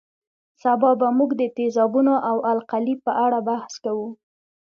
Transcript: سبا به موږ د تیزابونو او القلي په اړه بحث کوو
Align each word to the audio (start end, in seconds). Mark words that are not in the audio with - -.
سبا 0.61 0.91
به 0.99 1.07
موږ 1.17 1.31
د 1.41 1.43
تیزابونو 1.57 2.13
او 2.29 2.37
القلي 2.51 2.95
په 3.05 3.11
اړه 3.25 3.39
بحث 3.49 3.73
کوو 3.83 4.07